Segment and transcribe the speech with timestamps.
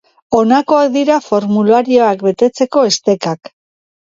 [0.37, 3.53] Honakoak dira formularioak betetzeko estekak.